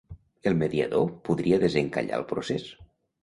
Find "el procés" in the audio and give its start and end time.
2.21-2.65